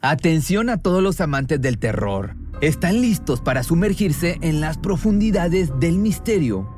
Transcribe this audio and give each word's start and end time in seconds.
Atención 0.00 0.70
a 0.70 0.76
todos 0.76 1.02
los 1.02 1.20
amantes 1.20 1.60
del 1.60 1.80
terror. 1.80 2.36
¿Están 2.60 3.00
listos 3.00 3.40
para 3.40 3.64
sumergirse 3.64 4.38
en 4.42 4.60
las 4.60 4.78
profundidades 4.78 5.72
del 5.80 5.98
misterio? 5.98 6.77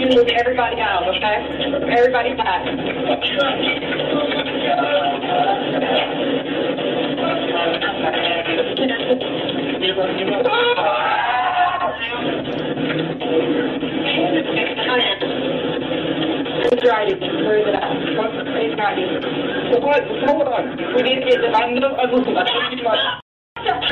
You 0.00 0.08
move 0.16 0.28
everybody 0.28 0.80
out, 0.80 1.06
okay? 1.08 1.44
Everybody 1.92 2.34
back. 2.34 2.64
Driving? 16.80 17.20
Where 17.44 17.58
is 17.58 17.66
it 17.68 17.74
at? 17.74 17.92
Driving? 18.74 19.10
What? 19.82 20.02
Hold 20.26 20.48
on. 20.48 20.94
We 20.94 21.02
need 21.02 21.20
to 21.20 21.26
get 21.26 21.40
the 21.42 21.50
band 21.52 21.84
up. 21.84 23.19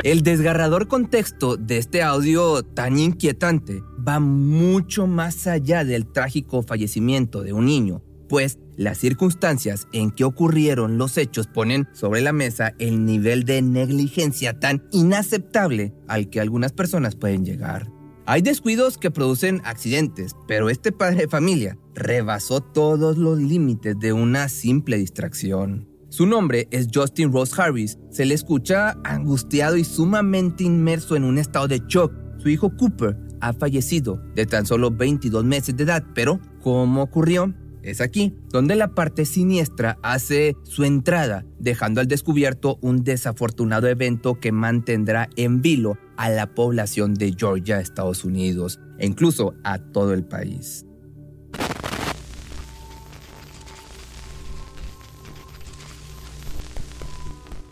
El 0.08 0.22
desgarrador 0.22 0.88
contexto 0.88 1.58
de 1.58 1.76
este 1.76 2.02
audio 2.02 2.62
tan 2.62 2.98
inquietante 2.98 3.82
va 4.08 4.20
mucho 4.20 5.06
más 5.06 5.46
allá 5.46 5.84
del 5.84 6.10
trágico 6.10 6.62
fallecimiento 6.62 7.42
de 7.42 7.52
un 7.52 7.66
niño, 7.66 8.02
pues 8.26 8.58
las 8.78 8.97
circunstancias 8.97 9.86
en 9.92 10.10
que 10.10 10.24
ocurrieron 10.24 10.97
los 10.97 11.18
hechos 11.18 11.47
ponen 11.47 11.88
sobre 11.92 12.22
la 12.22 12.32
mesa 12.32 12.72
el 12.78 13.04
nivel 13.04 13.44
de 13.44 13.60
negligencia 13.60 14.58
tan 14.58 14.82
inaceptable 14.92 15.92
al 16.06 16.30
que 16.30 16.41
algunas 16.41 16.72
personas 16.72 17.14
pueden 17.14 17.44
llegar. 17.44 17.92
Hay 18.24 18.41
descuidos 18.41 18.97
que 18.97 19.10
producen 19.10 19.60
accidentes, 19.66 20.34
pero 20.47 20.70
este 20.70 20.91
padre 20.91 21.22
de 21.22 21.28
familia 21.28 21.76
rebasó 21.94 22.62
todos 22.62 23.18
los 23.18 23.38
límites 23.38 23.94
de 24.00 24.14
una 24.14 24.48
simple 24.48 24.97
distracción. 24.97 25.88
Su 26.18 26.26
nombre 26.26 26.66
es 26.72 26.88
Justin 26.92 27.32
Rose 27.32 27.54
Harris. 27.56 27.96
Se 28.10 28.24
le 28.24 28.34
escucha 28.34 28.96
angustiado 29.04 29.76
y 29.76 29.84
sumamente 29.84 30.64
inmerso 30.64 31.14
en 31.14 31.22
un 31.22 31.38
estado 31.38 31.68
de 31.68 31.80
shock. 31.86 32.12
Su 32.38 32.48
hijo 32.48 32.76
Cooper 32.76 33.16
ha 33.40 33.52
fallecido 33.52 34.20
de 34.34 34.44
tan 34.44 34.66
solo 34.66 34.90
22 34.90 35.44
meses 35.44 35.76
de 35.76 35.84
edad, 35.84 36.04
pero 36.16 36.40
¿cómo 36.60 37.04
ocurrió? 37.04 37.54
Es 37.84 38.00
aquí 38.00 38.34
donde 38.50 38.74
la 38.74 38.96
parte 38.96 39.26
siniestra 39.26 39.96
hace 40.02 40.56
su 40.64 40.82
entrada, 40.82 41.46
dejando 41.60 42.00
al 42.00 42.08
descubierto 42.08 42.80
un 42.82 43.04
desafortunado 43.04 43.86
evento 43.86 44.40
que 44.40 44.50
mantendrá 44.50 45.30
en 45.36 45.62
vilo 45.62 45.98
a 46.16 46.30
la 46.30 46.52
población 46.52 47.14
de 47.14 47.32
Georgia, 47.38 47.78
Estados 47.78 48.24
Unidos, 48.24 48.80
e 48.98 49.06
incluso 49.06 49.54
a 49.62 49.78
todo 49.78 50.14
el 50.14 50.24
país. 50.24 50.88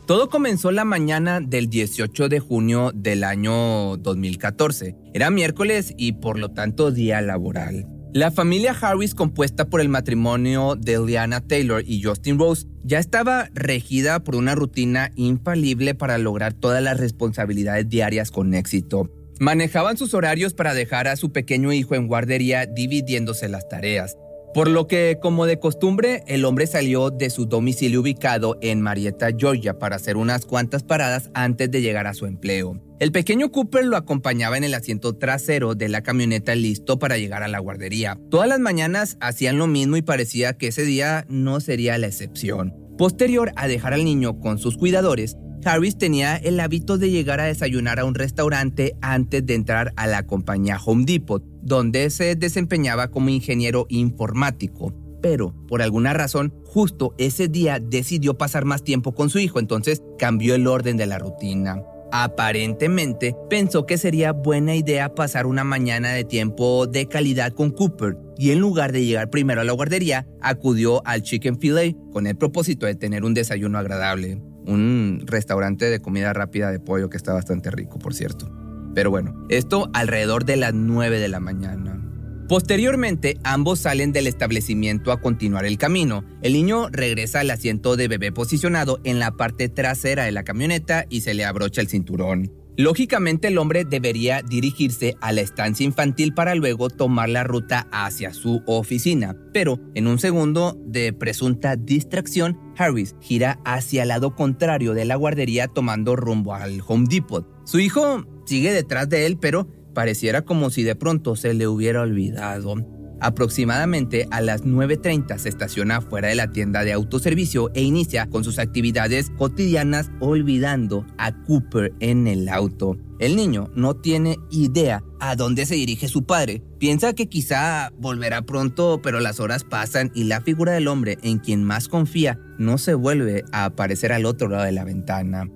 Todo 0.06 0.28
comenzó 0.28 0.70
la 0.70 0.84
mañana 0.84 1.40
del 1.40 1.68
18 1.68 2.28
de 2.28 2.38
junio 2.38 2.92
del 2.94 3.24
año 3.24 3.96
2014. 3.96 4.94
Era 5.12 5.30
miércoles 5.30 5.94
y 5.96 6.12
por 6.12 6.38
lo 6.38 6.52
tanto 6.52 6.92
día 6.92 7.20
laboral. 7.20 7.88
La 8.12 8.30
familia 8.30 8.70
Harris, 8.80 9.16
compuesta 9.16 9.68
por 9.68 9.80
el 9.80 9.88
matrimonio 9.88 10.76
de 10.76 11.04
Liana 11.04 11.40
Taylor 11.40 11.82
y 11.84 12.04
Justin 12.04 12.38
Rose, 12.38 12.68
ya 12.84 13.00
estaba 13.00 13.50
regida 13.52 14.22
por 14.22 14.36
una 14.36 14.54
rutina 14.54 15.10
infalible 15.16 15.96
para 15.96 16.18
lograr 16.18 16.52
todas 16.52 16.84
las 16.84 17.00
responsabilidades 17.00 17.88
diarias 17.88 18.30
con 18.30 18.54
éxito. 18.54 19.10
Manejaban 19.40 19.96
sus 19.96 20.14
horarios 20.14 20.54
para 20.54 20.72
dejar 20.72 21.08
a 21.08 21.16
su 21.16 21.32
pequeño 21.32 21.72
hijo 21.72 21.96
en 21.96 22.06
guardería 22.06 22.66
dividiéndose 22.66 23.48
las 23.48 23.68
tareas. 23.68 24.16
Por 24.56 24.70
lo 24.70 24.86
que, 24.86 25.18
como 25.20 25.44
de 25.44 25.58
costumbre, 25.58 26.22
el 26.28 26.46
hombre 26.46 26.66
salió 26.66 27.10
de 27.10 27.28
su 27.28 27.44
domicilio 27.44 28.00
ubicado 28.00 28.56
en 28.62 28.80
Marietta, 28.80 29.28
Georgia, 29.36 29.78
para 29.78 29.96
hacer 29.96 30.16
unas 30.16 30.46
cuantas 30.46 30.82
paradas 30.82 31.30
antes 31.34 31.70
de 31.70 31.82
llegar 31.82 32.06
a 32.06 32.14
su 32.14 32.24
empleo. 32.24 32.80
El 32.98 33.12
pequeño 33.12 33.52
Cooper 33.52 33.84
lo 33.84 33.98
acompañaba 33.98 34.56
en 34.56 34.64
el 34.64 34.72
asiento 34.72 35.14
trasero 35.14 35.74
de 35.74 35.90
la 35.90 36.02
camioneta 36.02 36.54
listo 36.54 36.98
para 36.98 37.18
llegar 37.18 37.42
a 37.42 37.48
la 37.48 37.58
guardería. 37.58 38.18
Todas 38.30 38.48
las 38.48 38.58
mañanas 38.58 39.18
hacían 39.20 39.58
lo 39.58 39.66
mismo 39.66 39.98
y 39.98 40.00
parecía 40.00 40.54
que 40.54 40.68
ese 40.68 40.84
día 40.84 41.26
no 41.28 41.60
sería 41.60 41.98
la 41.98 42.06
excepción. 42.06 42.72
Posterior 42.96 43.52
a 43.56 43.68
dejar 43.68 43.92
al 43.92 44.06
niño 44.06 44.40
con 44.40 44.56
sus 44.56 44.78
cuidadores, 44.78 45.36
Harris 45.64 45.98
tenía 45.98 46.36
el 46.36 46.60
hábito 46.60 46.98
de 46.98 47.10
llegar 47.10 47.40
a 47.40 47.44
desayunar 47.44 47.98
a 47.98 48.04
un 48.04 48.14
restaurante 48.14 48.96
antes 49.00 49.44
de 49.44 49.54
entrar 49.54 49.92
a 49.96 50.06
la 50.06 50.26
compañía 50.26 50.78
Home 50.84 51.04
Depot, 51.04 51.42
donde 51.62 52.10
se 52.10 52.36
desempeñaba 52.36 53.08
como 53.10 53.30
ingeniero 53.30 53.86
informático. 53.88 54.94
Pero, 55.22 55.54
por 55.66 55.82
alguna 55.82 56.12
razón, 56.12 56.54
justo 56.64 57.14
ese 57.18 57.48
día 57.48 57.80
decidió 57.80 58.38
pasar 58.38 58.64
más 58.64 58.84
tiempo 58.84 59.14
con 59.14 59.30
su 59.30 59.38
hijo, 59.38 59.58
entonces 59.58 60.02
cambió 60.18 60.54
el 60.54 60.66
orden 60.66 60.96
de 60.96 61.06
la 61.06 61.18
rutina. 61.18 61.82
Aparentemente, 62.12 63.34
pensó 63.50 63.84
que 63.84 63.98
sería 63.98 64.32
buena 64.32 64.76
idea 64.76 65.14
pasar 65.14 65.46
una 65.46 65.64
mañana 65.64 66.12
de 66.12 66.22
tiempo 66.22 66.86
de 66.86 67.08
calidad 67.08 67.52
con 67.52 67.70
Cooper 67.70 68.16
y 68.38 68.52
en 68.52 68.60
lugar 68.60 68.92
de 68.92 69.04
llegar 69.04 69.28
primero 69.28 69.62
a 69.62 69.64
la 69.64 69.72
guardería, 69.72 70.28
acudió 70.40 71.04
al 71.04 71.22
Chicken 71.22 71.58
Filet 71.58 71.96
con 72.12 72.28
el 72.28 72.36
propósito 72.36 72.86
de 72.86 72.94
tener 72.94 73.24
un 73.24 73.34
desayuno 73.34 73.78
agradable 73.78 74.40
un 74.66 75.22
restaurante 75.26 75.86
de 75.86 76.00
comida 76.00 76.32
rápida 76.32 76.70
de 76.70 76.80
pollo 76.80 77.08
que 77.10 77.16
está 77.16 77.32
bastante 77.32 77.70
rico, 77.70 77.98
por 77.98 78.14
cierto. 78.14 78.50
Pero 78.94 79.10
bueno, 79.10 79.46
esto 79.48 79.90
alrededor 79.92 80.44
de 80.44 80.56
las 80.56 80.74
9 80.74 81.18
de 81.18 81.28
la 81.28 81.40
mañana. 81.40 82.02
Posteriormente, 82.48 83.38
ambos 83.42 83.80
salen 83.80 84.12
del 84.12 84.28
establecimiento 84.28 85.10
a 85.10 85.20
continuar 85.20 85.64
el 85.66 85.78
camino. 85.78 86.24
El 86.42 86.52
niño 86.52 86.88
regresa 86.90 87.40
al 87.40 87.50
asiento 87.50 87.96
de 87.96 88.06
bebé 88.06 88.30
posicionado 88.30 89.00
en 89.02 89.18
la 89.18 89.32
parte 89.32 89.68
trasera 89.68 90.24
de 90.24 90.32
la 90.32 90.44
camioneta 90.44 91.06
y 91.08 91.22
se 91.22 91.34
le 91.34 91.44
abrocha 91.44 91.80
el 91.80 91.88
cinturón. 91.88 92.52
Lógicamente 92.78 93.48
el 93.48 93.56
hombre 93.56 93.86
debería 93.86 94.42
dirigirse 94.42 95.16
a 95.22 95.32
la 95.32 95.40
estancia 95.40 95.84
infantil 95.84 96.34
para 96.34 96.54
luego 96.54 96.90
tomar 96.90 97.30
la 97.30 97.42
ruta 97.42 97.88
hacia 97.90 98.34
su 98.34 98.62
oficina, 98.66 99.34
pero 99.54 99.80
en 99.94 100.06
un 100.06 100.18
segundo 100.18 100.78
de 100.84 101.14
presunta 101.14 101.76
distracción, 101.76 102.60
Harris 102.76 103.16
gira 103.20 103.58
hacia 103.64 104.02
el 104.02 104.08
lado 104.08 104.34
contrario 104.34 104.92
de 104.92 105.06
la 105.06 105.16
guardería 105.16 105.68
tomando 105.68 106.16
rumbo 106.16 106.54
al 106.54 106.82
Home 106.86 107.06
Depot. 107.08 107.46
Su 107.64 107.80
hijo 107.80 108.26
sigue 108.44 108.72
detrás 108.72 109.08
de 109.08 109.24
él, 109.24 109.38
pero 109.38 109.68
pareciera 109.94 110.42
como 110.42 110.68
si 110.68 110.82
de 110.82 110.94
pronto 110.96 111.34
se 111.34 111.54
le 111.54 111.66
hubiera 111.66 112.02
olvidado. 112.02 112.74
Aproximadamente 113.20 114.28
a 114.30 114.42
las 114.42 114.64
9.30 114.64 115.38
se 115.38 115.48
estaciona 115.48 116.02
fuera 116.02 116.28
de 116.28 116.34
la 116.34 116.50
tienda 116.50 116.84
de 116.84 116.92
autoservicio 116.92 117.70
e 117.74 117.82
inicia 117.82 118.28
con 118.28 118.44
sus 118.44 118.58
actividades 118.58 119.30
cotidianas 119.38 120.10
olvidando 120.20 121.06
a 121.16 121.32
Cooper 121.44 121.94
en 122.00 122.26
el 122.26 122.48
auto. 122.48 122.98
El 123.18 123.36
niño 123.36 123.70
no 123.74 123.94
tiene 123.94 124.36
idea 124.50 125.02
a 125.18 125.34
dónde 125.36 125.64
se 125.64 125.76
dirige 125.76 126.08
su 126.08 126.26
padre. 126.26 126.62
Piensa 126.78 127.14
que 127.14 127.28
quizá 127.28 127.90
volverá 127.98 128.42
pronto, 128.42 129.00
pero 129.02 129.20
las 129.20 129.40
horas 129.40 129.64
pasan 129.64 130.12
y 130.14 130.24
la 130.24 130.42
figura 130.42 130.72
del 130.72 130.88
hombre 130.88 131.16
en 131.22 131.38
quien 131.38 131.64
más 131.64 131.88
confía 131.88 132.38
no 132.58 132.76
se 132.76 132.92
vuelve 132.92 133.44
a 133.52 133.64
aparecer 133.64 134.12
al 134.12 134.26
otro 134.26 134.48
lado 134.48 134.64
de 134.64 134.72
la 134.72 134.84
ventana. 134.84 135.48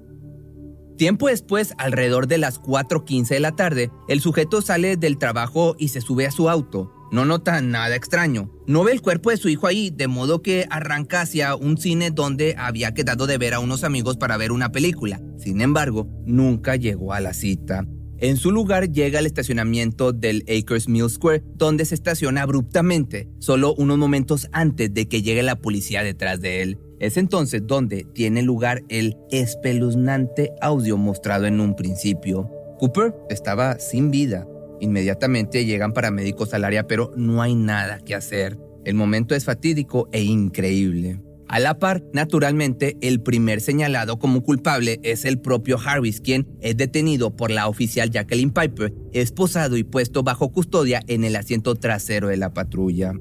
Tiempo 0.96 1.28
después, 1.28 1.74
alrededor 1.78 2.26
de 2.26 2.38
las 2.38 2.60
4.15 2.60 3.28
de 3.28 3.40
la 3.40 3.52
tarde, 3.52 3.90
el 4.08 4.20
sujeto 4.20 4.60
sale 4.60 4.96
del 4.96 5.18
trabajo 5.18 5.74
y 5.78 5.88
se 5.88 6.00
sube 6.00 6.26
a 6.26 6.30
su 6.30 6.50
auto. 6.50 6.92
No 7.12 7.24
nota 7.24 7.60
nada 7.60 7.96
extraño. 7.96 8.52
No 8.66 8.84
ve 8.84 8.92
el 8.92 9.02
cuerpo 9.02 9.30
de 9.30 9.36
su 9.36 9.48
hijo 9.48 9.66
ahí, 9.66 9.90
de 9.90 10.06
modo 10.06 10.42
que 10.42 10.66
arranca 10.70 11.22
hacia 11.22 11.56
un 11.56 11.76
cine 11.76 12.10
donde 12.10 12.54
había 12.56 12.94
quedado 12.94 13.26
de 13.26 13.38
ver 13.38 13.54
a 13.54 13.60
unos 13.60 13.82
amigos 13.82 14.16
para 14.16 14.36
ver 14.36 14.52
una 14.52 14.70
película. 14.70 15.20
Sin 15.38 15.60
embargo, 15.60 16.08
nunca 16.24 16.76
llegó 16.76 17.12
a 17.12 17.20
la 17.20 17.34
cita. 17.34 17.84
En 18.18 18.36
su 18.36 18.52
lugar 18.52 18.92
llega 18.92 19.18
al 19.18 19.26
estacionamiento 19.26 20.12
del 20.12 20.44
Acres 20.46 20.88
Mill 20.88 21.08
Square, 21.08 21.42
donde 21.54 21.86
se 21.86 21.94
estaciona 21.94 22.42
abruptamente, 22.42 23.30
solo 23.38 23.74
unos 23.74 23.96
momentos 23.96 24.46
antes 24.52 24.92
de 24.92 25.08
que 25.08 25.22
llegue 25.22 25.42
la 25.42 25.56
policía 25.56 26.02
detrás 26.02 26.40
de 26.40 26.60
él. 26.60 26.78
Es 27.00 27.16
entonces 27.16 27.62
donde 27.66 28.04
tiene 28.14 28.42
lugar 28.42 28.82
el 28.90 29.16
espeluznante 29.30 30.52
audio 30.60 30.98
mostrado 30.98 31.46
en 31.46 31.60
un 31.60 31.74
principio. 31.74 32.50
Cooper 32.78 33.14
estaba 33.30 33.78
sin 33.78 34.10
vida, 34.10 34.46
Inmediatamente 34.80 35.64
llegan 35.64 35.92
paramédicos 35.92 36.54
al 36.54 36.64
área, 36.64 36.86
pero 36.86 37.12
no 37.16 37.42
hay 37.42 37.54
nada 37.54 38.00
que 38.00 38.14
hacer. 38.14 38.58
El 38.84 38.94
momento 38.94 39.34
es 39.34 39.44
fatídico 39.44 40.08
e 40.12 40.22
increíble. 40.22 41.20
A 41.48 41.58
la 41.58 41.80
par, 41.80 42.04
naturalmente, 42.12 42.96
el 43.00 43.20
primer 43.20 43.60
señalado 43.60 44.20
como 44.20 44.42
culpable 44.42 45.00
es 45.02 45.24
el 45.24 45.40
propio 45.40 45.78
Harris, 45.84 46.20
quien 46.20 46.46
es 46.60 46.76
detenido 46.76 47.34
por 47.34 47.50
la 47.50 47.66
oficial 47.66 48.08
Jacqueline 48.08 48.52
Piper, 48.52 48.94
esposado 49.12 49.76
y 49.76 49.82
puesto 49.82 50.22
bajo 50.22 50.52
custodia 50.52 51.02
en 51.08 51.24
el 51.24 51.34
asiento 51.34 51.74
trasero 51.74 52.28
de 52.28 52.36
la 52.36 52.54
patrulla. 52.54 53.14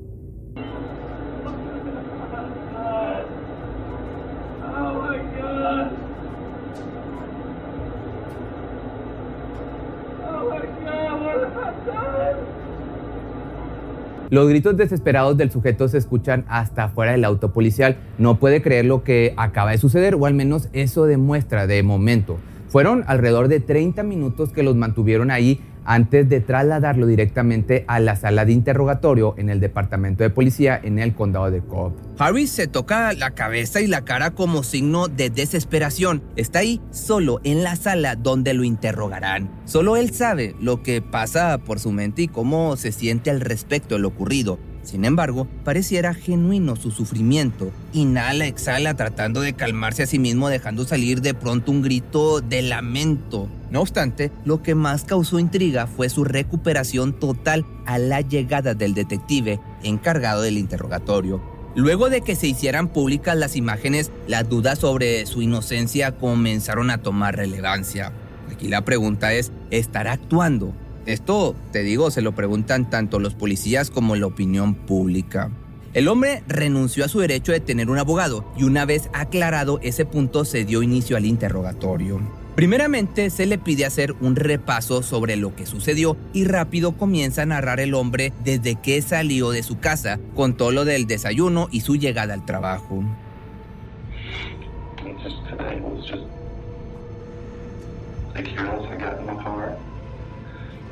Los 14.30 14.48
gritos 14.48 14.78
desesperados 14.78 15.38
del 15.38 15.50
sujeto 15.50 15.88
se 15.88 15.98
escuchan 15.98 16.46
hasta 16.48 16.84
afuera 16.84 17.14
del 17.14 17.26
auto 17.26 17.52
policial. 17.52 17.98
No 18.20 18.40
puede 18.40 18.62
creer 18.62 18.86
lo 18.86 19.04
que 19.04 19.34
acaba 19.38 19.72
de 19.72 19.80
suceder, 19.80 20.14
o 20.14 20.28
al 20.28 20.36
menos 20.36 20.70
eso 20.72 21.06
demuestra 21.06 21.66
de 21.66 21.81
momento. 21.81 22.38
Fueron 22.68 23.04
alrededor 23.08 23.48
de 23.48 23.60
30 23.60 24.04
minutos 24.04 24.52
que 24.54 24.62
los 24.62 24.76
mantuvieron 24.76 25.31
ahí 25.31 25.60
antes 25.86 26.30
de 26.30 26.42
trasladarlo 26.42 27.06
directamente 27.06 27.86
a 27.88 28.00
la 28.00 28.16
sala 28.16 28.46
de 28.46 28.54
interrogatorio 28.54 29.36
en 29.38 29.50
el 29.50 29.60
departamento 29.60 30.24
de 30.24 30.30
policía 30.30 30.80
en 30.81 31.00
el 31.00 31.14
condado 31.14 31.52
de 31.52 31.62
Cobb. 31.62 31.94
Harry 32.18 32.48
se 32.48 32.68
toca 32.68 33.14
la 33.14 33.31
cabeza 33.31 33.81
y 33.81 33.88
la 33.88 34.04
cara 34.04 34.31
como 34.31 34.64
signo 34.64 35.08
de 35.08 35.30
desesperación. 35.30 36.22
Está 36.36 36.60
ahí 36.60 36.81
solo 36.92 37.40
en 37.44 37.64
la 37.64 37.76
sala 37.76 38.16
donde 38.16 38.54
lo 38.54 38.64
interrogarán. 38.64 39.50
Solo 39.66 39.96
él 39.98 40.12
sabe 40.12 40.56
lo 40.60 40.84
que 40.84 41.02
pasa 41.02 41.58
por 41.58 41.80
su 41.80 41.92
mente 41.92 42.24
y 42.24 42.28
cómo 42.28 42.75
se 42.75 42.92
siente 42.92 43.30
al 43.30 43.42
respecto 43.42 43.96
de 43.96 44.02
lo 44.02 44.10
ocurrido. 44.10 44.60
Sin 44.89 45.06
embargo, 45.06 45.47
pareciera 45.63 46.15
genuino 46.15 46.75
su 46.75 46.89
sufrimiento. 46.89 47.71
Inhala, 47.94 48.47
exhala 48.47 48.95
tratando 48.95 49.41
de 49.41 49.53
calmarse 49.53 50.01
a 50.01 50.07
sí 50.07 50.18
mismo 50.18 50.50
dejando 50.50 50.83
salir 50.83 51.21
de 51.21 51.36
pronto 51.36 51.71
un 51.71 51.83
grito 51.83 52.41
de 52.41 52.63
lamento. 52.63 53.47
No 53.69 53.81
obstante, 53.81 54.31
lo 54.45 54.63
que 54.63 54.74
más 54.74 55.03
causó 55.03 55.38
intriga 55.38 55.86
fue 55.86 56.09
su 56.09 56.24
recuperación 56.24 57.13
total 57.13 57.68
a 57.86 58.00
la 58.00 58.21
llegada 58.21 58.74
del 58.74 58.95
detective 58.95 59.59
encargado 59.83 60.41
del 60.41 60.57
interrogatorio. 60.57 61.39
Luego 61.75 62.09
de 62.09 62.21
que 62.21 62.36
se 62.36 62.47
hicieran 62.47 62.88
públicas 62.88 63.38
las 63.38 63.56
imágenes, 63.56 64.12
las 64.27 64.50
dudas 64.50 64.80
sobre 64.80 65.27
su 65.27 65.44
inocencia 65.44 66.13
comenzaron 66.13 66.89
a 66.89 67.03
tomar 67.03 67.36
relevancia. 67.36 68.12
Aquí 68.51 68.68
la 68.68 68.83
pregunta 68.83 69.33
es, 69.33 69.51
¿estará 69.69 70.13
actuando? 70.13 70.74
Esto, 71.10 71.56
te 71.72 71.82
digo, 71.82 72.12
se 72.12 72.22
lo 72.22 72.34
preguntan 72.34 72.88
tanto 72.88 73.20
los 73.20 73.34
policías 73.34 73.90
como 73.90 74.16
la 74.16 74.28
opinión 74.28 74.76
pública. 74.76 75.50
El 75.96 76.08
hombre 76.08 76.44
renunció 76.48 77.04
a 77.04 77.08
su 77.08 77.20
derecho 77.20 77.52
de 77.52 77.60
tener 77.60 77.90
un 77.90 77.98
abogado 77.98 78.46
y 78.56 78.64
una 78.64 78.86
vez 78.86 79.10
aclarado 79.12 79.80
ese 79.82 80.06
punto 80.06 80.46
se 80.46 80.66
dio 80.66 80.84
inicio 80.84 81.18
al 81.18 81.26
interrogatorio. 81.26 82.20
Primeramente 82.54 83.32
se 83.32 83.48
le 83.48 83.58
pide 83.58 83.86
hacer 83.86 84.14
un 84.22 84.36
repaso 84.36 85.02
sobre 85.02 85.36
lo 85.36 85.56
que 85.56 85.66
sucedió 85.66 86.16
y 86.32 86.44
rápido 86.44 86.96
comienza 86.96 87.42
a 87.42 87.48
narrar 87.48 87.80
el 87.80 87.96
hombre 87.96 88.32
desde 88.44 88.76
que 88.76 89.02
salió 89.02 89.50
de 89.50 89.64
su 89.64 89.80
casa, 89.80 90.20
con 90.36 90.58
todo 90.58 90.72
lo 90.72 90.86
del 90.86 91.08
desayuno 91.08 91.70
y 91.72 91.82
su 91.82 91.96
llegada 91.96 92.36
al 92.36 92.46
trabajo. 92.46 93.04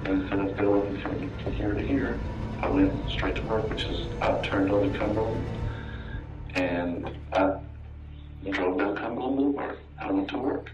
Instead 0.07 0.39
of 0.39 0.57
going 0.57 0.99
from 1.01 1.53
here 1.53 1.73
to 1.73 1.81
here, 1.81 2.19
I 2.61 2.69
went 2.69 2.91
straight 3.09 3.35
to 3.35 3.41
work, 3.43 3.69
which 3.69 3.83
is 3.83 4.07
I 4.21 4.39
turned 4.41 4.71
on 4.71 4.91
the 4.91 4.97
Cumberland, 4.97 5.45
and 6.55 7.09
I 7.33 7.59
drove 8.49 8.77
down 8.79 8.95
Cumberland 8.95 9.37
Boulevard. 9.37 9.77
I 9.99 10.11
went 10.11 10.27
to 10.29 10.37
work 10.37 10.71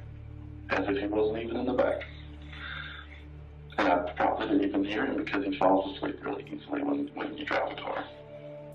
as 0.69 0.85
if 0.87 0.97
he 0.97 1.07
wasn't 1.07 1.43
even 1.43 1.57
in 1.57 1.65
the 1.65 1.73
back. 1.73 2.01
And 3.77 3.87
I 3.87 3.97
probably 4.15 4.47
didn't 4.47 4.69
even 4.69 4.83
hear 4.85 5.05
him 5.05 5.17
because 5.17 5.43
he 5.45 5.57
falls 5.57 5.95
asleep 5.95 6.19
really 6.23 6.43
easily 6.43 6.83
when, 6.83 7.09
when 7.15 7.37
you 7.37 7.45
drive 7.45 7.71
a 7.71 7.75
car. 7.75 8.03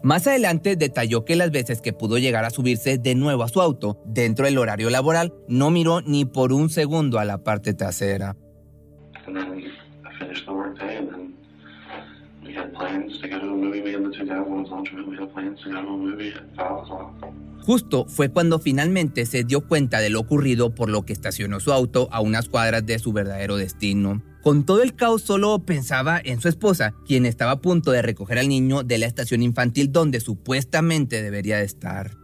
Más 0.02 0.26
adelante 0.28 0.76
detalló 0.76 1.24
que 1.24 1.34
las 1.34 1.50
veces 1.50 1.80
que 1.80 1.92
pudo 1.92 2.18
llegar 2.18 2.44
a 2.44 2.50
subirse 2.50 2.98
de 2.98 3.14
nuevo 3.16 3.42
a 3.42 3.48
su 3.48 3.60
auto 3.60 4.00
dentro 4.04 4.44
del 4.44 4.58
horario 4.58 4.90
laboral, 4.90 5.34
no 5.48 5.70
miró 5.70 6.02
ni 6.02 6.24
por 6.24 6.52
un 6.52 6.70
segundo 6.70 7.18
a 7.18 7.24
la 7.24 7.38
parte 7.38 7.74
trasera. 7.74 8.36
Justo 17.62 18.06
fue 18.06 18.30
cuando 18.30 18.58
finalmente 18.58 19.26
se 19.26 19.44
dio 19.44 19.60
cuenta 19.60 20.00
de 20.00 20.10
lo 20.10 20.20
ocurrido 20.20 20.74
por 20.74 20.88
lo 20.88 21.04
que 21.04 21.12
estacionó 21.12 21.60
su 21.60 21.72
auto 21.72 22.08
a 22.12 22.20
unas 22.20 22.48
cuadras 22.48 22.86
de 22.86 22.98
su 22.98 23.12
verdadero 23.12 23.56
destino. 23.56 24.22
Con 24.42 24.64
todo 24.64 24.82
el 24.82 24.94
caos 24.94 25.22
solo 25.22 25.58
pensaba 25.58 26.20
en 26.24 26.40
su 26.40 26.48
esposa, 26.48 26.94
quien 27.06 27.26
estaba 27.26 27.50
a 27.50 27.60
punto 27.60 27.90
de 27.90 28.00
recoger 28.00 28.38
al 28.38 28.48
niño 28.48 28.84
de 28.84 28.98
la 28.98 29.06
estación 29.06 29.42
infantil 29.42 29.92
donde 29.92 30.20
supuestamente 30.20 31.22
debería 31.22 31.58
de 31.58 31.64
estar. 31.64 32.16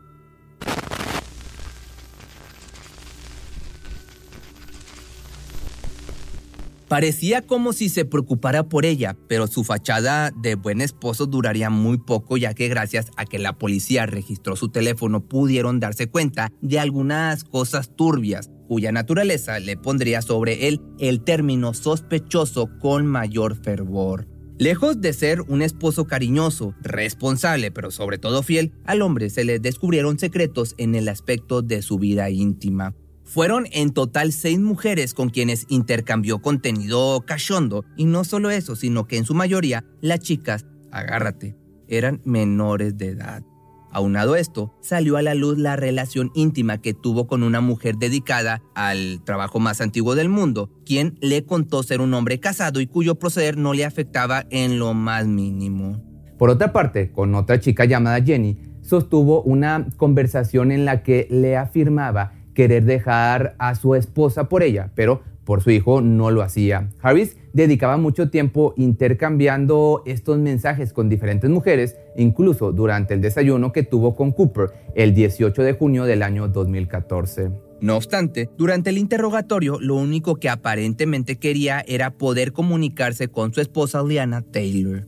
Parecía 6.94 7.42
como 7.42 7.72
si 7.72 7.88
se 7.88 8.04
preocupara 8.04 8.68
por 8.68 8.86
ella, 8.86 9.16
pero 9.26 9.48
su 9.48 9.64
fachada 9.64 10.30
de 10.30 10.54
buen 10.54 10.80
esposo 10.80 11.26
duraría 11.26 11.68
muy 11.68 11.98
poco 11.98 12.36
ya 12.36 12.54
que 12.54 12.68
gracias 12.68 13.10
a 13.16 13.24
que 13.24 13.40
la 13.40 13.58
policía 13.58 14.06
registró 14.06 14.54
su 14.54 14.68
teléfono 14.68 15.26
pudieron 15.26 15.80
darse 15.80 16.06
cuenta 16.08 16.52
de 16.62 16.78
algunas 16.78 17.42
cosas 17.42 17.90
turbias 17.96 18.48
cuya 18.68 18.92
naturaleza 18.92 19.58
le 19.58 19.76
pondría 19.76 20.22
sobre 20.22 20.68
él 20.68 20.80
el 21.00 21.24
término 21.24 21.74
sospechoso 21.74 22.70
con 22.78 23.08
mayor 23.08 23.56
fervor. 23.56 24.28
Lejos 24.56 25.00
de 25.00 25.14
ser 25.14 25.40
un 25.40 25.62
esposo 25.62 26.06
cariñoso, 26.06 26.76
responsable, 26.80 27.72
pero 27.72 27.90
sobre 27.90 28.18
todo 28.18 28.44
fiel, 28.44 28.72
al 28.84 29.02
hombre 29.02 29.30
se 29.30 29.42
le 29.42 29.58
descubrieron 29.58 30.20
secretos 30.20 30.76
en 30.78 30.94
el 30.94 31.08
aspecto 31.08 31.60
de 31.60 31.82
su 31.82 31.98
vida 31.98 32.30
íntima. 32.30 32.94
Fueron 33.24 33.66
en 33.72 33.92
total 33.92 34.32
seis 34.32 34.58
mujeres 34.58 35.14
con 35.14 35.30
quienes 35.30 35.66
intercambió 35.68 36.40
contenido 36.40 37.22
cachondo, 37.26 37.84
y 37.96 38.04
no 38.04 38.22
solo 38.24 38.50
eso, 38.50 38.76
sino 38.76 39.06
que 39.06 39.16
en 39.16 39.24
su 39.24 39.34
mayoría 39.34 39.84
las 40.00 40.20
chicas, 40.20 40.66
agárrate, 40.92 41.56
eran 41.88 42.20
menores 42.24 42.96
de 42.98 43.08
edad. 43.08 43.42
Aunado 43.90 44.34
esto, 44.34 44.74
salió 44.80 45.16
a 45.16 45.22
la 45.22 45.34
luz 45.34 45.56
la 45.56 45.76
relación 45.76 46.32
íntima 46.34 46.78
que 46.78 46.94
tuvo 46.94 47.28
con 47.28 47.44
una 47.44 47.60
mujer 47.60 47.96
dedicada 47.96 48.60
al 48.74 49.22
trabajo 49.24 49.60
más 49.60 49.80
antiguo 49.80 50.16
del 50.16 50.28
mundo, 50.28 50.70
quien 50.84 51.16
le 51.20 51.44
contó 51.44 51.82
ser 51.84 52.00
un 52.00 52.12
hombre 52.12 52.40
casado 52.40 52.80
y 52.80 52.88
cuyo 52.88 53.14
proceder 53.14 53.56
no 53.56 53.72
le 53.72 53.84
afectaba 53.84 54.46
en 54.50 54.80
lo 54.80 54.94
más 54.94 55.26
mínimo. 55.26 56.02
Por 56.38 56.50
otra 56.50 56.72
parte, 56.72 57.12
con 57.12 57.36
otra 57.36 57.60
chica 57.60 57.84
llamada 57.84 58.20
Jenny, 58.20 58.58
sostuvo 58.82 59.42
una 59.42 59.86
conversación 59.96 60.72
en 60.72 60.84
la 60.84 61.04
que 61.04 61.28
le 61.30 61.56
afirmaba 61.56 62.32
querer 62.54 62.84
dejar 62.84 63.54
a 63.58 63.74
su 63.74 63.94
esposa 63.94 64.48
por 64.48 64.62
ella, 64.62 64.90
pero 64.94 65.22
por 65.44 65.62
su 65.62 65.70
hijo 65.70 66.00
no 66.00 66.30
lo 66.30 66.42
hacía. 66.42 66.88
Harris 67.02 67.36
dedicaba 67.52 67.96
mucho 67.96 68.30
tiempo 68.30 68.74
intercambiando 68.76 70.02
estos 70.06 70.38
mensajes 70.38 70.92
con 70.92 71.08
diferentes 71.08 71.50
mujeres, 71.50 71.96
incluso 72.16 72.72
durante 72.72 73.14
el 73.14 73.20
desayuno 73.20 73.72
que 73.72 73.82
tuvo 73.82 74.16
con 74.16 74.32
Cooper 74.32 74.70
el 74.94 75.14
18 75.14 75.62
de 75.62 75.72
junio 75.74 76.04
del 76.04 76.22
año 76.22 76.48
2014. 76.48 77.50
No 77.80 77.96
obstante, 77.96 78.48
durante 78.56 78.90
el 78.90 78.98
interrogatorio 78.98 79.78
lo 79.80 79.96
único 79.96 80.36
que 80.36 80.48
aparentemente 80.48 81.36
quería 81.36 81.84
era 81.86 82.10
poder 82.10 82.52
comunicarse 82.52 83.28
con 83.28 83.52
su 83.52 83.60
esposa 83.60 84.02
Liana 84.02 84.40
Taylor. 84.42 85.06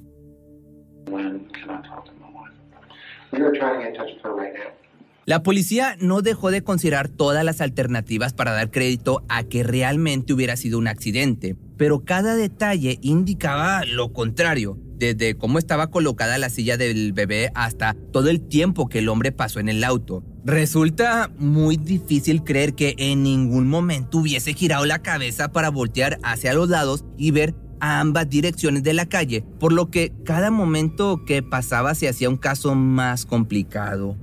La 5.28 5.42
policía 5.42 5.96
no 5.98 6.22
dejó 6.22 6.52
de 6.52 6.62
considerar 6.62 7.08
todas 7.08 7.44
las 7.44 7.60
alternativas 7.60 8.32
para 8.32 8.52
dar 8.52 8.70
crédito 8.70 9.24
a 9.28 9.42
que 9.42 9.64
realmente 9.64 10.32
hubiera 10.32 10.56
sido 10.56 10.78
un 10.78 10.86
accidente, 10.86 11.56
pero 11.76 12.04
cada 12.04 12.36
detalle 12.36 13.00
indicaba 13.02 13.84
lo 13.84 14.12
contrario, 14.12 14.78
desde 14.96 15.36
cómo 15.36 15.58
estaba 15.58 15.90
colocada 15.90 16.38
la 16.38 16.48
silla 16.48 16.76
del 16.76 17.12
bebé 17.12 17.50
hasta 17.56 17.96
todo 18.12 18.30
el 18.30 18.40
tiempo 18.40 18.88
que 18.88 19.00
el 19.00 19.08
hombre 19.08 19.32
pasó 19.32 19.58
en 19.58 19.68
el 19.68 19.82
auto. 19.82 20.22
Resulta 20.44 21.28
muy 21.38 21.76
difícil 21.76 22.44
creer 22.44 22.76
que 22.76 22.94
en 22.96 23.24
ningún 23.24 23.68
momento 23.68 24.18
hubiese 24.18 24.54
girado 24.54 24.86
la 24.86 25.00
cabeza 25.02 25.50
para 25.50 25.70
voltear 25.70 26.20
hacia 26.22 26.54
los 26.54 26.68
lados 26.68 27.04
y 27.18 27.32
ver 27.32 27.56
a 27.80 27.98
ambas 27.98 28.30
direcciones 28.30 28.84
de 28.84 28.94
la 28.94 29.06
calle, 29.06 29.44
por 29.58 29.72
lo 29.72 29.90
que 29.90 30.12
cada 30.24 30.52
momento 30.52 31.24
que 31.24 31.42
pasaba 31.42 31.96
se 31.96 32.08
hacía 32.08 32.30
un 32.30 32.36
caso 32.36 32.76
más 32.76 33.26
complicado. 33.26 34.16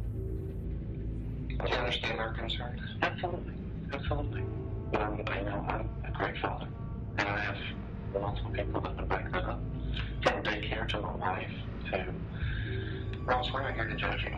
You 1.68 1.76
understand 1.76 2.20
our 2.20 2.34
concerns? 2.34 2.82
Absolutely. 3.02 3.54
Absolutely. 3.94 4.44
I'm, 4.96 5.24
I 5.28 5.42
know 5.42 5.66
I'm 5.70 5.90
a 6.06 6.12
great 6.12 6.38
father. 6.40 6.68
And 7.18 7.28
I 7.28 7.40
have 7.40 7.58
multiple 8.20 8.52
people 8.52 8.82
that 8.82 8.96
would 8.98 9.08
back 9.08 9.32
that 9.32 9.46
up. 9.46 9.60
From 10.24 10.44
daycare 10.44 10.88
to 10.90 11.02
my 11.02 11.16
wife 11.16 11.52
to... 11.92 12.06
Ross, 13.26 13.52
we're 13.54 13.62
not 13.62 13.76
here 13.76 13.88
to 13.88 13.96
judge 13.96 14.24
you. 14.24 14.32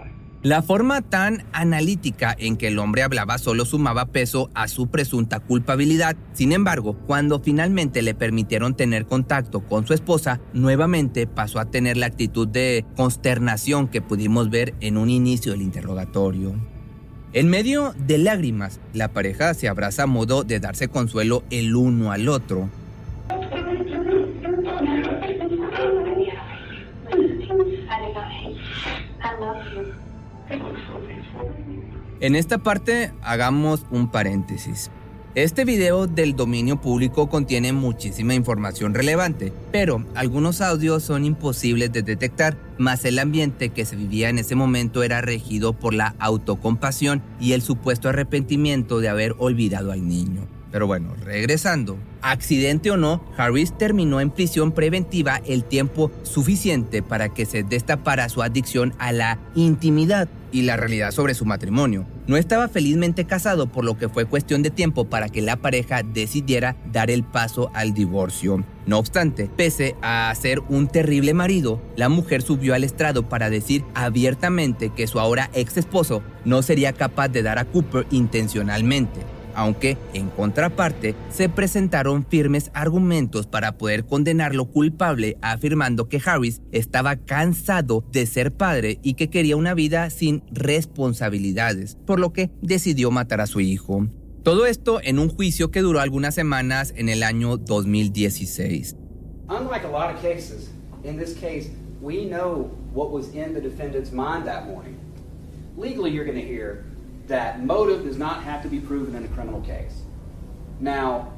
La 0.43 0.61
forma 0.61 1.01
tan 1.01 1.43
analítica 1.53 2.35
en 2.37 2.55
que 2.57 2.67
el 2.67 2.77
hombre 2.77 3.01
hablaba 3.01 3.39
solo 3.39 3.65
sumaba 3.65 4.05
peso 4.05 4.51
a 4.53 4.67
su 4.67 4.89
presunta 4.89 5.39
culpabilidad. 5.39 6.15
Sin 6.33 6.51
embargo, 6.51 6.95
cuando 7.07 7.39
finalmente 7.39 8.03
le 8.03 8.13
permitieron 8.13 8.75
tener 8.75 9.07
contacto 9.07 9.61
con 9.61 9.87
su 9.87 9.95
esposa, 9.95 10.39
nuevamente 10.53 11.25
pasó 11.25 11.59
a 11.59 11.65
tener 11.65 11.97
la 11.97 12.05
actitud 12.05 12.47
de 12.47 12.85
consternación 12.95 13.87
que 13.87 14.03
pudimos 14.03 14.51
ver 14.51 14.75
en 14.81 14.97
un 14.97 15.09
inicio 15.09 15.51
del 15.51 15.63
interrogatorio. 15.63 16.74
En 17.35 17.49
medio 17.49 17.93
de 17.97 18.17
lágrimas, 18.17 18.79
la 18.93 19.09
pareja 19.09 19.53
se 19.53 19.67
abraza 19.67 20.03
a 20.03 20.07
modo 20.07 20.45
de 20.45 20.61
darse 20.61 20.87
consuelo 20.87 21.43
el 21.49 21.75
uno 21.75 22.13
al 22.13 22.29
otro. 22.29 22.69
En 32.21 32.35
esta 32.35 32.59
parte 32.59 33.11
hagamos 33.21 33.85
un 33.91 34.09
paréntesis. 34.09 34.89
Este 35.35 35.65
video 35.65 36.07
del 36.07 36.33
dominio 36.37 36.79
público 36.79 37.27
contiene 37.27 37.73
muchísima 37.73 38.33
información 38.33 38.93
relevante, 38.93 39.51
pero 39.69 40.05
algunos 40.15 40.61
audios 40.61 41.03
son 41.03 41.25
imposibles 41.25 41.91
de 41.91 42.03
detectar, 42.03 42.57
más 42.77 43.03
el 43.03 43.19
ambiente 43.19 43.67
que 43.67 43.83
se 43.83 43.97
vivía 43.97 44.29
en 44.29 44.39
ese 44.39 44.55
momento 44.55 45.03
era 45.03 45.19
regido 45.19 45.73
por 45.73 45.93
la 45.93 46.15
autocompasión 46.19 47.21
y 47.37 47.51
el 47.51 47.61
supuesto 47.61 48.07
arrepentimiento 48.07 49.01
de 49.01 49.09
haber 49.09 49.35
olvidado 49.37 49.91
al 49.91 50.07
niño. 50.07 50.47
Pero 50.71 50.87
bueno, 50.87 51.13
regresando. 51.21 51.97
Accidente 52.21 52.91
o 52.91 52.97
no, 52.97 53.21
Harris 53.37 53.77
terminó 53.77 54.21
en 54.21 54.29
prisión 54.29 54.71
preventiva 54.71 55.41
el 55.45 55.65
tiempo 55.65 56.11
suficiente 56.23 57.01
para 57.01 57.33
que 57.33 57.45
se 57.45 57.63
destapara 57.63 58.29
su 58.29 58.41
adicción 58.41 58.93
a 58.99 59.11
la 59.11 59.39
intimidad 59.53 60.29
y 60.55 60.61
la 60.61 60.77
realidad 60.77 61.11
sobre 61.11 61.33
su 61.33 61.43
matrimonio. 61.43 62.05
No 62.27 62.37
estaba 62.37 62.69
felizmente 62.69 63.25
casado, 63.25 63.67
por 63.67 63.83
lo 63.83 63.97
que 63.97 64.07
fue 64.07 64.23
cuestión 64.23 64.63
de 64.63 64.69
tiempo 64.69 65.03
para 65.03 65.27
que 65.27 65.41
la 65.41 65.57
pareja 65.57 66.01
decidiera 66.01 66.77
dar 66.93 67.11
el 67.11 67.25
paso 67.25 67.71
al 67.73 67.93
divorcio. 67.93 68.63
No 68.85 68.97
obstante, 68.97 69.49
pese 69.57 69.97
a 70.01 70.33
ser 70.39 70.61
un 70.69 70.87
terrible 70.87 71.33
marido, 71.33 71.81
la 71.97 72.07
mujer 72.07 72.41
subió 72.41 72.73
al 72.73 72.85
estrado 72.85 73.27
para 73.27 73.49
decir 73.49 73.83
abiertamente 73.95 74.91
que 74.91 75.07
su 75.07 75.19
ahora 75.19 75.49
ex 75.53 75.75
esposo 75.75 76.23
no 76.45 76.61
sería 76.61 76.93
capaz 76.93 77.27
de 77.27 77.43
dar 77.43 77.59
a 77.59 77.65
Cooper 77.65 78.07
intencionalmente 78.09 79.34
aunque 79.55 79.97
en 80.13 80.29
contraparte 80.29 81.15
se 81.29 81.49
presentaron 81.49 82.25
firmes 82.25 82.71
argumentos 82.73 83.47
para 83.47 83.77
poder 83.77 84.05
condenarlo 84.05 84.65
culpable 84.65 85.37
afirmando 85.41 86.07
que 86.07 86.21
Harris 86.23 86.61
estaba 86.71 87.15
cansado 87.15 88.05
de 88.11 88.25
ser 88.25 88.51
padre 88.51 88.99
y 89.01 89.15
que 89.15 89.29
quería 89.29 89.55
una 89.57 89.73
vida 89.73 90.09
sin 90.09 90.43
responsabilidades, 90.51 91.97
por 92.05 92.19
lo 92.19 92.33
que 92.33 92.51
decidió 92.61 93.11
matar 93.11 93.41
a 93.41 93.47
su 93.47 93.59
hijo. 93.59 94.07
Todo 94.43 94.67
esto 94.67 94.99
en 95.01 95.17
un 95.17 95.29
juicio 95.29 95.71
que 95.71 95.81
duró 95.81 96.01
algunas 96.01 96.35
semanas 96.35 96.93
en 96.95 97.09
el 97.09 97.23
año 97.23 97.57
2016. 97.57 98.95
Unlike 99.47 99.85
a 99.85 99.89
lot 99.89 100.13
of 100.13 100.21
cases, 100.21 100.69
in 101.03 101.17
this 101.17 101.35
case, 101.39 101.69
we 102.01 102.25
know 102.25 102.69
what 102.93 103.11
was 103.11 103.33
in 103.33 103.53
the 103.53 103.61
defendant's 103.61 104.11
mind 104.11 104.45
that 104.45 104.67
morning. 104.67 104.97
Legally, 105.77 106.11
you're 106.11 106.25
going 106.25 106.39
to 106.39 106.45
hear 106.45 106.85
that 107.27 107.63
motive 107.63 108.03
does 108.03 108.17
not 108.17 108.43
have 108.43 108.61
to 108.63 108.69
be 108.69 108.79
proven 108.79 109.15
in 109.15 109.23
a 109.23 109.27
criminal 109.29 109.61
case. 109.61 110.01
Now, 110.79 111.33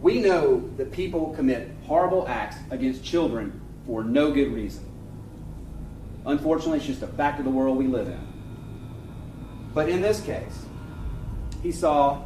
we 0.00 0.20
know 0.20 0.70
that 0.76 0.92
people 0.92 1.34
commit 1.34 1.70
horrible 1.84 2.26
acts 2.28 2.56
against 2.70 3.04
children 3.04 3.60
for 3.86 4.04
no 4.04 4.30
good 4.30 4.52
reason. 4.52 4.84
Unfortunately, 6.24 6.78
it's 6.78 6.86
just 6.86 7.02
a 7.02 7.06
fact 7.06 7.38
of 7.38 7.44
the 7.44 7.50
world 7.50 7.76
we 7.76 7.86
live 7.86 8.08
in. 8.08 8.20
But 9.74 9.88
in 9.88 10.00
this 10.00 10.20
case, 10.20 10.64
he 11.62 11.72
saw 11.72 12.22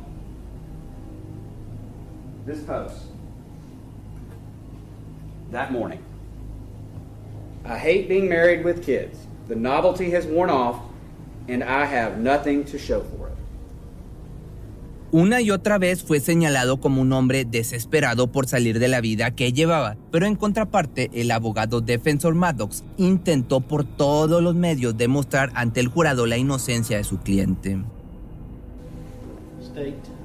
this 2.46 2.62
post 2.62 3.04
that 5.50 5.72
morning. 5.72 6.02
I 7.64 7.76
hate 7.76 8.08
being 8.08 8.28
married 8.28 8.64
with 8.64 8.84
kids. 8.84 9.26
The 9.48 9.56
novelty 9.56 10.10
has 10.10 10.26
worn 10.26 10.48
off, 10.48 10.80
and 11.52 11.62
I 11.62 11.84
have 11.84 12.18
nothing 12.18 12.64
to 12.64 12.78
show 12.78 13.02
for 13.02 13.28
it. 13.28 13.34
Una 15.12 15.40
y 15.40 15.50
otra 15.50 15.78
vez 15.78 16.04
fue 16.04 16.20
señalado 16.20 16.80
como 16.80 17.02
un 17.02 17.12
hombre 17.12 17.44
desesperado 17.44 18.30
por 18.30 18.46
salir 18.46 18.78
de 18.78 18.86
la 18.86 19.00
vida 19.00 19.32
que 19.32 19.52
llevaba, 19.52 19.96
pero 20.12 20.26
en 20.26 20.36
contraparte 20.36 21.10
el 21.12 21.32
abogado 21.32 21.80
defensor 21.80 22.36
Maddox 22.36 22.84
intentó 22.96 23.60
por 23.60 23.84
todos 23.84 24.40
los 24.40 24.54
medios 24.54 24.96
demostrar 24.96 25.50
ante 25.54 25.80
el 25.80 25.88
jurado 25.88 26.26
la 26.26 26.36
inocencia 26.36 26.96
de 26.96 27.04
su 27.04 27.18
cliente. 27.18 27.80
state 29.60 30.19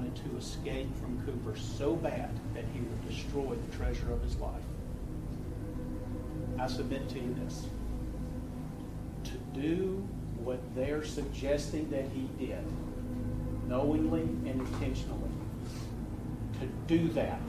wanted 0.00 0.16
to 0.30 0.36
escape 0.38 0.88
from 0.98 1.20
Cooper 1.26 1.58
so 1.58 1.94
bad 1.94 2.30
that 2.54 2.64
he 2.72 2.80
would 2.80 3.06
destroy 3.06 3.54
the 3.54 3.76
treasure 3.76 4.10
of 4.10 4.22
his 4.22 4.34
life. 4.36 4.62
I 6.58 6.66
submit 6.68 7.06
to 7.10 7.18
you 7.18 7.36
this. 7.44 7.66
To 9.24 9.60
do 9.60 10.08
what 10.42 10.58
they're 10.74 11.04
suggesting 11.04 11.90
that 11.90 12.06
he 12.14 12.46
did, 12.46 12.64
knowingly 13.68 14.22
and 14.22 14.46
intentionally, 14.46 15.30
to 16.60 16.66
do 16.86 17.08
that, 17.10 17.42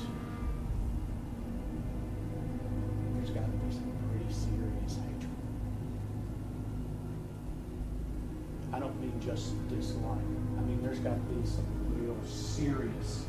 there's 3.15 3.29
got 3.29 3.46
to 3.46 3.51
be 3.51 3.74
some 3.74 3.93
pretty 4.10 4.34
serious 4.34 4.98
hatred. 4.98 5.31
I 8.74 8.79
don't 8.79 9.00
mean 9.00 9.13
just 9.25 9.53
dislike. 9.70 10.17
I 10.58 10.62
mean, 10.63 10.81
there's 10.84 11.00
got 11.00 11.15
to 11.15 11.34
be 11.34 11.48
some 11.48 11.81
serious. 12.32 13.26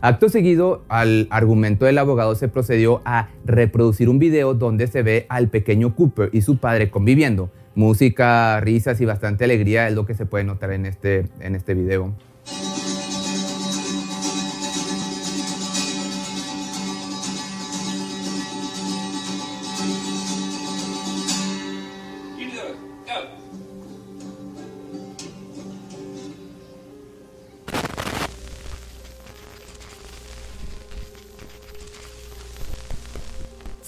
Acto 0.00 0.28
seguido, 0.28 0.84
al 0.88 1.26
argumento 1.28 1.84
del 1.84 1.98
abogado 1.98 2.36
se 2.36 2.46
procedió 2.46 3.02
a 3.04 3.30
reproducir 3.44 4.08
un 4.08 4.20
video 4.20 4.54
donde 4.54 4.86
se 4.86 5.02
ve 5.02 5.26
al 5.28 5.48
pequeño 5.48 5.96
Cooper 5.96 6.30
y 6.32 6.42
su 6.42 6.58
padre 6.58 6.88
conviviendo. 6.88 7.50
Música, 7.74 8.60
risas 8.60 9.00
y 9.00 9.04
bastante 9.04 9.44
alegría 9.44 9.88
es 9.88 9.94
lo 9.94 10.06
que 10.06 10.14
se 10.14 10.24
puede 10.24 10.44
notar 10.44 10.70
en 10.70 10.86
este, 10.86 11.26
en 11.40 11.56
este 11.56 11.74
video. 11.74 12.12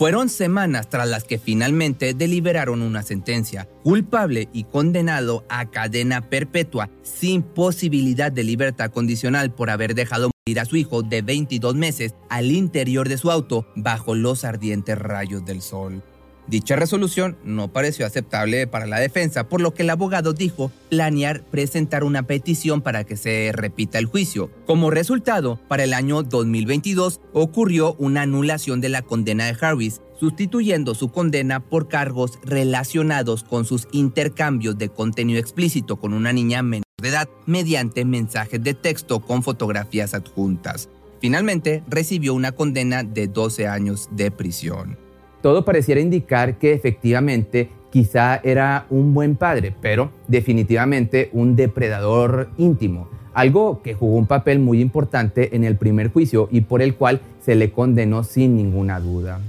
Fueron 0.00 0.30
semanas 0.30 0.88
tras 0.88 1.06
las 1.06 1.24
que 1.24 1.38
finalmente 1.38 2.14
deliberaron 2.14 2.80
una 2.80 3.02
sentencia, 3.02 3.68
culpable 3.82 4.48
y 4.50 4.64
condenado 4.64 5.44
a 5.50 5.70
cadena 5.70 6.22
perpetua 6.22 6.88
sin 7.02 7.42
posibilidad 7.42 8.32
de 8.32 8.42
libertad 8.42 8.90
condicional 8.92 9.52
por 9.52 9.68
haber 9.68 9.94
dejado 9.94 10.30
morir 10.46 10.58
a 10.58 10.64
su 10.64 10.76
hijo 10.76 11.02
de 11.02 11.20
22 11.20 11.74
meses 11.74 12.14
al 12.30 12.50
interior 12.50 13.10
de 13.10 13.18
su 13.18 13.30
auto 13.30 13.66
bajo 13.76 14.14
los 14.14 14.46
ardientes 14.46 14.96
rayos 14.96 15.44
del 15.44 15.60
sol. 15.60 16.02
Dicha 16.50 16.74
resolución 16.74 17.36
no 17.44 17.68
pareció 17.68 18.04
aceptable 18.04 18.66
para 18.66 18.88
la 18.88 18.98
defensa, 18.98 19.48
por 19.48 19.60
lo 19.60 19.72
que 19.72 19.84
el 19.84 19.90
abogado 19.90 20.32
dijo 20.32 20.72
planear 20.88 21.44
presentar 21.44 22.02
una 22.02 22.24
petición 22.24 22.82
para 22.82 23.04
que 23.04 23.16
se 23.16 23.52
repita 23.54 24.00
el 24.00 24.06
juicio. 24.06 24.50
Como 24.66 24.90
resultado, 24.90 25.60
para 25.68 25.84
el 25.84 25.94
año 25.94 26.24
2022 26.24 27.20
ocurrió 27.32 27.94
una 28.00 28.22
anulación 28.22 28.80
de 28.80 28.88
la 28.88 29.02
condena 29.02 29.46
de 29.46 29.56
Harris, 29.60 30.00
sustituyendo 30.18 30.96
su 30.96 31.12
condena 31.12 31.60
por 31.60 31.86
cargos 31.86 32.40
relacionados 32.42 33.44
con 33.44 33.64
sus 33.64 33.86
intercambios 33.92 34.76
de 34.76 34.88
contenido 34.88 35.38
explícito 35.38 36.00
con 36.00 36.12
una 36.12 36.32
niña 36.32 36.64
menor 36.64 36.82
de 37.00 37.10
edad 37.10 37.28
mediante 37.46 38.04
mensajes 38.04 38.60
de 38.60 38.74
texto 38.74 39.20
con 39.20 39.44
fotografías 39.44 40.14
adjuntas. 40.14 40.88
Finalmente, 41.20 41.84
recibió 41.86 42.34
una 42.34 42.50
condena 42.50 43.04
de 43.04 43.28
12 43.28 43.68
años 43.68 44.08
de 44.10 44.32
prisión 44.32 45.09
todo 45.42 45.64
pareciera 45.64 46.00
indicar 46.00 46.58
que 46.58 46.72
efectivamente 46.72 47.70
quizá 47.90 48.40
era 48.42 48.86
un 48.90 49.14
buen 49.14 49.36
padre, 49.36 49.74
pero 49.80 50.10
definitivamente 50.28 51.30
un 51.32 51.56
depredador 51.56 52.48
íntimo, 52.56 53.08
algo 53.34 53.82
que 53.82 53.94
jugó 53.94 54.16
un 54.16 54.26
papel 54.26 54.58
muy 54.58 54.80
importante 54.80 55.54
en 55.56 55.64
el 55.64 55.76
primer 55.76 56.12
juicio 56.12 56.48
y 56.50 56.62
por 56.62 56.82
el 56.82 56.94
cual 56.94 57.20
se 57.40 57.54
le 57.54 57.70
condenó 57.70 58.22
sin 58.24 58.56
ninguna 58.56 59.00
duda. 59.00 59.40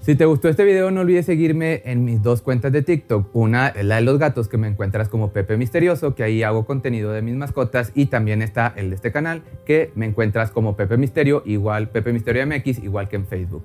Si 0.00 0.16
te 0.16 0.26
gustó 0.26 0.50
este 0.50 0.64
video 0.64 0.90
no 0.90 1.00
olvides 1.00 1.24
seguirme 1.24 1.80
en 1.86 2.04
mis 2.04 2.22
dos 2.22 2.42
cuentas 2.42 2.72
de 2.72 2.82
TikTok, 2.82 3.34
una 3.34 3.68
es 3.68 3.86
la 3.86 3.96
de 3.96 4.02
los 4.02 4.18
gatos 4.18 4.48
que 4.48 4.58
me 4.58 4.68
encuentras 4.68 5.08
como 5.08 5.30
Pepe 5.30 5.56
Misterioso, 5.56 6.14
que 6.14 6.22
ahí 6.22 6.42
hago 6.42 6.66
contenido 6.66 7.10
de 7.10 7.22
mis 7.22 7.36
mascotas 7.36 7.90
y 7.94 8.06
también 8.06 8.42
está 8.42 8.74
el 8.76 8.90
de 8.90 8.96
este 8.96 9.12
canal 9.12 9.42
que 9.64 9.92
me 9.94 10.04
encuentras 10.04 10.50
como 10.50 10.76
Pepe 10.76 10.98
Misterio, 10.98 11.42
igual 11.46 11.88
Pepe 11.88 12.12
Misterio 12.12 12.46
MX, 12.46 12.84
igual 12.84 13.08
que 13.08 13.16
en 13.16 13.26
Facebook. 13.26 13.64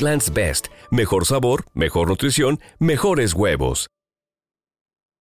Eggland's 0.01 0.33
Best. 0.33 0.69
Mejor 0.89 1.25
sabor, 1.25 1.65
mejor 1.75 2.09
nutrición, 2.09 2.59
mejores 2.79 3.33
huevos. 3.33 3.87